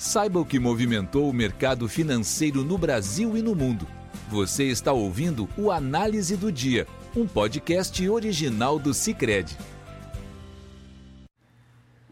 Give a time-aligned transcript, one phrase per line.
[0.00, 3.86] Saiba o que movimentou o mercado financeiro no Brasil e no mundo.
[4.30, 9.54] Você está ouvindo o Análise do Dia, um podcast original do Cicred.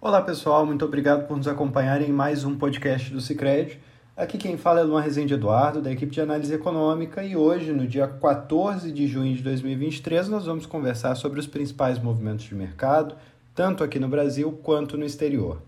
[0.00, 3.78] Olá pessoal, muito obrigado por nos acompanharem em mais um podcast do Cicred.
[4.16, 7.86] Aqui quem fala é Luan Rezende Eduardo, da equipe de análise econômica, e hoje, no
[7.86, 13.14] dia 14 de junho de 2023, nós vamos conversar sobre os principais movimentos de mercado,
[13.54, 15.60] tanto aqui no Brasil quanto no exterior.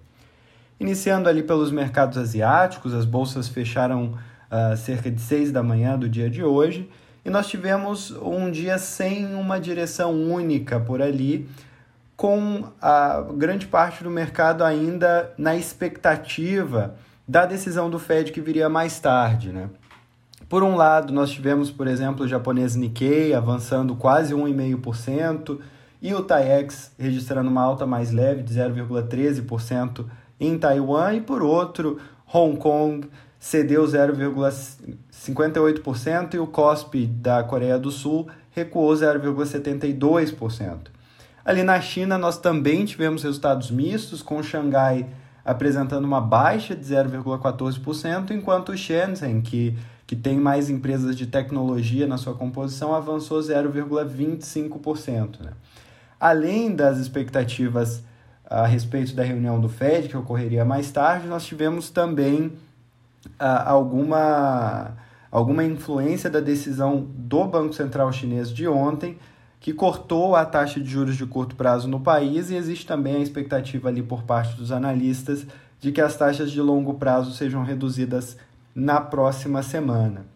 [0.79, 4.18] Iniciando ali pelos mercados asiáticos, as bolsas fecharam
[4.50, 6.89] uh, cerca de 6 da manhã do dia de hoje
[7.25, 11.48] e nós tivemos um dia sem uma direção única por ali,
[12.17, 16.95] com a grande parte do mercado ainda na expectativa
[17.26, 19.68] da decisão do Fed que viria mais tarde, né?
[20.48, 25.58] Por um lado, nós tivemos, por exemplo, o japonês Nikkei avançando quase 1,5%
[26.00, 30.04] e o TAIEX registrando uma alta mais leve de 0,13%
[30.39, 31.99] em Taiwan e por outro,
[32.33, 33.08] Hong Kong
[33.39, 40.95] cedeu 0,58% e o COSP da Coreia do Sul recuou 0,72%.
[41.45, 45.07] Ali na China, nós também tivemos resultados mistos, com Xangai
[45.45, 52.09] apresentando uma baixa de 0,14%, enquanto o Shenzhen, que, que tem mais empresas de tecnologia
[52.09, 55.41] na sua composição, avançou 0,25%.
[55.41, 55.53] Né?
[56.19, 58.03] Além das expectativas
[58.48, 62.52] a respeito da reunião do Fed, que ocorreria mais tarde, nós tivemos também
[63.39, 64.97] ah, alguma,
[65.30, 69.19] alguma influência da decisão do Banco Central Chinês de ontem,
[69.58, 73.20] que cortou a taxa de juros de curto prazo no país, e existe também a
[73.20, 75.44] expectativa ali por parte dos analistas
[75.80, 78.36] de que as taxas de longo prazo sejam reduzidas
[78.74, 80.36] na próxima semana.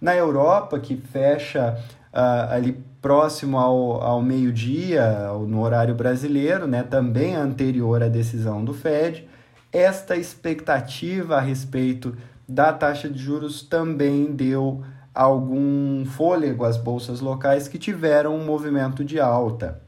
[0.00, 1.76] Na Europa, que fecha
[2.12, 8.74] uh, ali próximo ao, ao meio-dia, no horário brasileiro, né, também anterior à decisão do
[8.74, 9.28] Fed,
[9.72, 12.16] esta expectativa a respeito
[12.48, 14.82] da taxa de juros também deu
[15.14, 19.80] algum fôlego às bolsas locais que tiveram um movimento de alta.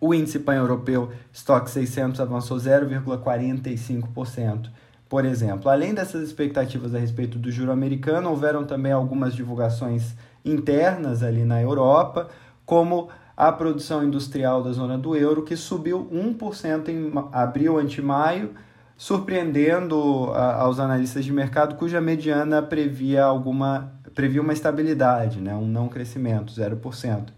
[0.00, 4.70] O índice pan-europeu Stock 600 avançou 0,45%.
[5.10, 11.24] Por exemplo, além dessas expectativas a respeito do juro americano, houveram também algumas divulgações internas
[11.24, 12.28] ali na Europa,
[12.64, 18.52] como a produção industrial da zona do euro, que subiu 1% em abril ante maio,
[18.96, 25.66] surpreendendo a, aos analistas de mercado, cuja mediana previa alguma previa uma estabilidade, né, um
[25.66, 27.30] não crescimento, 0%.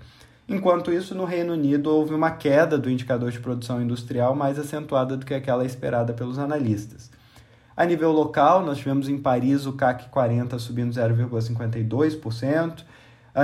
[0.47, 5.17] Enquanto isso, no Reino Unido houve uma queda do indicador de produção industrial mais acentuada
[5.17, 7.11] do que aquela esperada pelos analistas.
[7.77, 12.85] A nível local, nós tivemos em Paris o CAC 40 subindo 0,52%,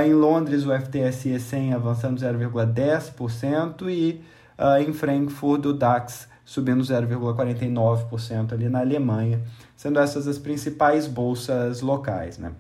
[0.03, 4.23] em Londres o FTSE 100 avançando 0,10% e
[4.59, 9.41] uh, em Frankfurt o DAX subindo 0,49% ali na Alemanha,
[9.77, 12.39] sendo essas as principais bolsas locais.
[12.39, 12.53] Né?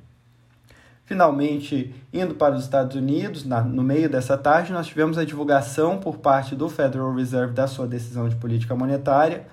[1.05, 5.97] Finalmente, indo para os Estados Unidos, na, no meio dessa tarde, nós tivemos a divulgação
[5.99, 9.47] por parte do Federal Reserve da sua decisão de política monetária,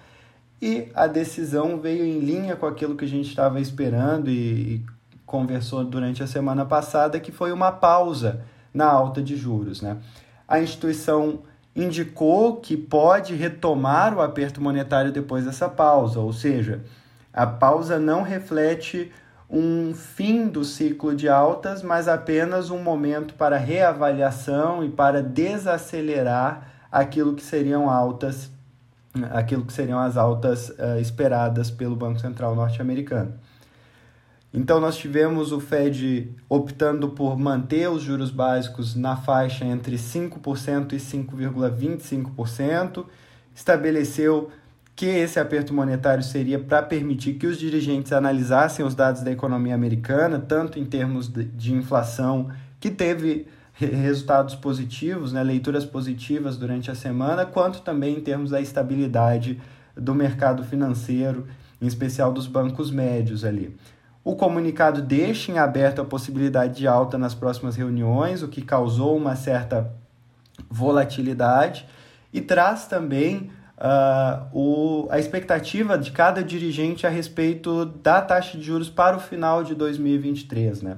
[0.61, 4.85] e a decisão veio em linha com aquilo que a gente estava esperando e, e
[5.25, 8.41] conversou durante a semana passada, que foi uma pausa
[8.73, 9.81] na alta de juros.
[9.81, 9.97] Né?
[10.47, 11.39] A instituição
[11.75, 16.83] indicou que pode retomar o aperto monetário depois dessa pausa, ou seja,
[17.33, 19.11] a pausa não reflete
[19.49, 26.71] um fim do ciclo de altas, mas apenas um momento para reavaliação e para desacelerar
[26.91, 28.49] aquilo que seriam altas
[29.31, 33.33] aquilo que seriam as altas uh, esperadas pelo Banco Central norte-americano.
[34.53, 40.93] Então, nós tivemos o Fed optando por manter os juros básicos na faixa entre 5%
[40.93, 43.05] e 5,25%,
[43.53, 44.49] estabeleceu
[44.95, 49.75] que esse aperto monetário seria para permitir que os dirigentes analisassem os dados da economia
[49.75, 52.49] americana, tanto em termos de, de inflação,
[52.79, 58.61] que teve resultados positivos, né, leituras positivas durante a semana, quanto também em termos da
[58.61, 59.61] estabilidade
[59.95, 61.45] do mercado financeiro,
[61.81, 63.75] em especial dos bancos médios ali.
[64.23, 69.15] O comunicado deixa em aberto a possibilidade de alta nas próximas reuniões, o que causou
[69.15, 69.91] uma certa
[70.69, 71.85] volatilidade,
[72.33, 78.63] e traz também uh, o, a expectativa de cada dirigente a respeito da taxa de
[78.63, 80.81] juros para o final de 2023.
[80.81, 80.97] Né?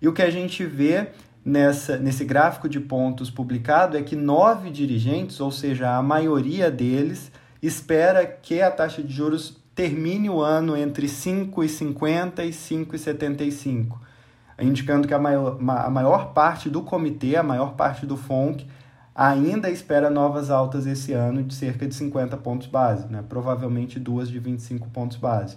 [0.00, 1.08] E o que a gente vê
[1.48, 7.32] nessa, nesse gráfico de pontos publicado é que nove dirigentes, ou seja, a maioria deles,
[7.62, 13.96] espera que a taxa de juros termine o ano entre 5,50 e 5,75,
[14.60, 18.66] indicando que a maior, a maior parte do comitê, a maior parte do FONC,
[19.14, 23.24] ainda espera novas altas esse ano de cerca de 50 pontos base, né?
[23.26, 25.56] provavelmente duas de 25 pontos base.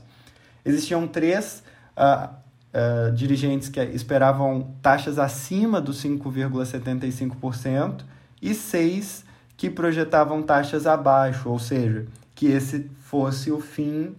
[0.64, 1.64] existiam três
[1.98, 2.34] uh,
[2.74, 8.02] uh, dirigentes que esperavam taxas acima dos 5,75%
[8.42, 9.24] e seis
[9.56, 14.16] que projetavam taxas abaixo, ou seja, que esse fosse o fim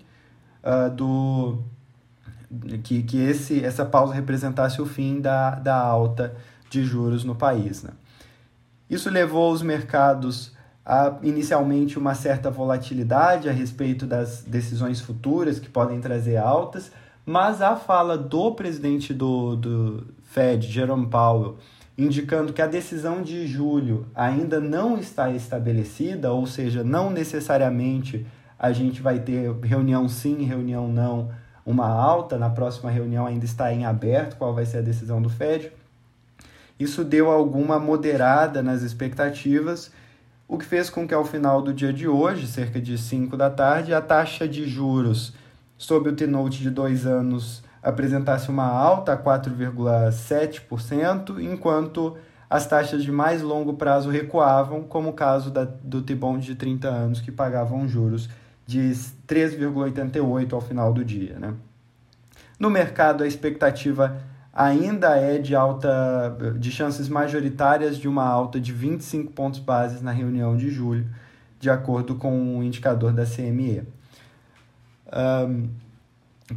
[0.63, 1.59] uh, do.
[2.85, 6.37] que, que esse, essa pausa representasse o fim da, da alta
[6.71, 7.83] de juros no país.
[7.83, 7.91] Né?
[8.89, 10.53] Isso levou os mercados
[10.85, 16.91] a inicialmente uma certa volatilidade a respeito das decisões futuras que podem trazer altas,
[17.25, 21.57] mas a fala do presidente do, do Fed, Jerome Powell,
[21.97, 28.27] indicando que a decisão de julho ainda não está estabelecida, ou seja, não necessariamente
[28.59, 31.31] a gente vai ter reunião sim, reunião não,
[31.65, 35.29] uma alta, na próxima reunião ainda está em aberto qual vai ser a decisão do
[35.29, 35.73] Fed.
[36.79, 39.93] Isso deu alguma moderada nas expectativas
[40.53, 43.49] o que fez com que ao final do dia de hoje, cerca de 5 da
[43.49, 45.33] tarde, a taxa de juros
[45.83, 52.17] sob o T-Note de dois anos apresentasse uma alta a 4,7%, enquanto
[52.49, 56.87] as taxas de mais longo prazo recuavam, como o caso da, do T-Bond de 30
[56.87, 58.29] anos, que pagavam juros
[58.65, 58.93] de
[59.27, 61.37] 3,88% ao final do dia.
[61.37, 61.53] Né?
[62.61, 68.73] No mercado, a expectativa ainda é de alta de chances majoritárias de uma alta de
[68.73, 71.09] 25 pontos bases na reunião de julho,
[71.59, 73.83] de acordo com o indicador da CME.
[75.13, 75.69] Um,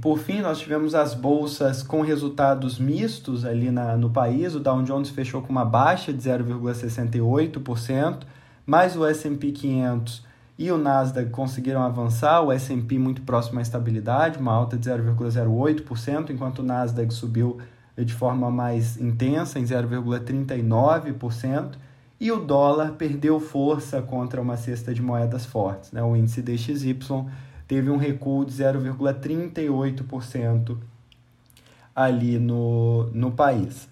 [0.02, 4.56] por fim, nós tivemos as bolsas com resultados mistos ali na, no país.
[4.56, 8.24] O Dow Jones fechou com uma baixa de 0,68%,
[8.66, 10.24] mas o S&P 500
[10.58, 16.30] e o Nasdaq conseguiram avançar, o S&P muito próximo à estabilidade, uma alta de 0,08%,
[16.30, 17.58] enquanto o Nasdaq subiu
[17.98, 21.72] de forma mais intensa, em 0,39%,
[22.20, 25.92] e o dólar perdeu força contra uma cesta de moedas fortes.
[25.92, 26.02] Né?
[26.02, 26.98] O índice DXY
[27.68, 30.78] teve um recuo de 0,38%
[31.96, 33.88] ali no, no país.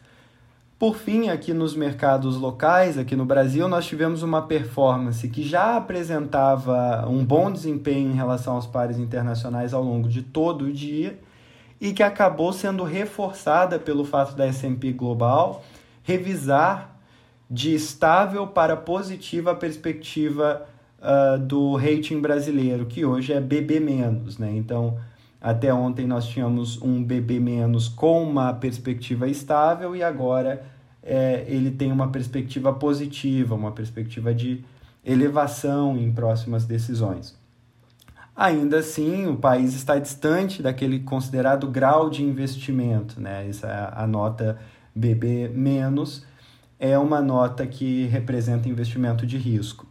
[0.78, 5.78] Por fim, aqui nos mercados locais, aqui no Brasil, nós tivemos uma performance que já
[5.78, 11.18] apresentava um bom desempenho em relação aos pares internacionais ao longo de todo o dia
[11.80, 15.64] e que acabou sendo reforçada pelo fato da S&P Global
[16.04, 16.94] revisar
[17.50, 20.68] de estável para positiva a perspectiva
[21.04, 23.80] uh, do rating brasileiro, que hoje é BB-.
[24.40, 24.56] Né?
[24.56, 24.98] Então,
[25.40, 27.44] até ontem nós tínhamos um BB-
[27.96, 30.66] com uma perspectiva estável e agora
[31.04, 34.64] é, ele tem uma perspectiva positiva, uma perspectiva de
[35.06, 37.38] elevação em próximas decisões.
[38.36, 43.48] Ainda assim, o país está distante daquele considerado grau de investimento, né?
[43.48, 44.58] Essa é a nota
[44.96, 46.26] BB menos
[46.84, 49.88] é uma nota que representa investimento de risco.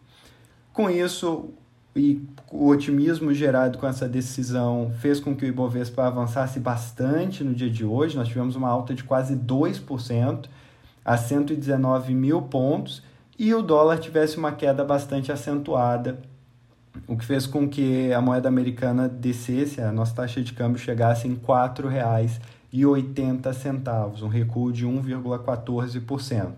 [0.73, 1.51] Com isso,
[1.95, 7.55] e o otimismo gerado com essa decisão fez com que o Ibovespa avançasse bastante no
[7.55, 8.17] dia de hoje.
[8.17, 10.47] Nós tivemos uma alta de quase 2%
[11.05, 13.03] a 119 mil pontos
[13.39, 16.19] e o dólar tivesse uma queda bastante acentuada
[17.07, 21.27] o que fez com que a moeda americana descesse, a nossa taxa de câmbio chegasse
[21.27, 26.53] em R$ 4,80, um recuo de 1,14%.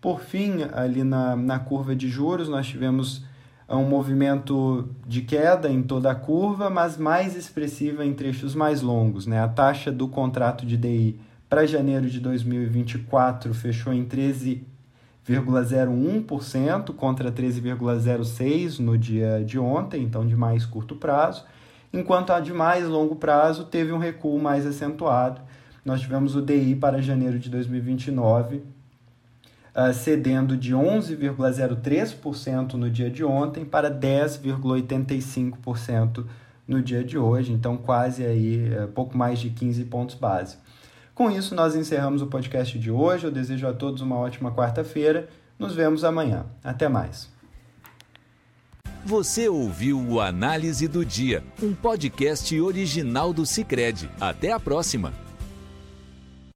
[0.00, 3.24] Por fim, ali na, na curva de juros, nós tivemos
[3.68, 9.26] um movimento de queda em toda a curva, mas mais expressiva em trechos mais longos.
[9.26, 9.40] Né?
[9.40, 14.66] A taxa do contrato de DI para janeiro de 2024 fechou em 13
[15.28, 21.44] 13,01% contra 13,06% no dia de ontem, então de mais curto prazo,
[21.92, 25.40] enquanto a de mais longo prazo teve um recuo mais acentuado.
[25.84, 28.62] Nós tivemos o DI para janeiro de 2029
[29.74, 36.24] uh, cedendo de 11,03% no dia de ontem para 10,85%
[36.66, 40.56] no dia de hoje, então quase aí uh, pouco mais de 15 pontos base.
[41.14, 43.26] Com isso, nós encerramos o podcast de hoje.
[43.26, 45.28] Eu desejo a todos uma ótima quarta-feira.
[45.58, 46.46] Nos vemos amanhã.
[46.64, 47.28] Até mais.
[49.04, 54.08] Você ouviu o Análise do Dia, um podcast original do Cicred.
[54.20, 55.29] Até a próxima.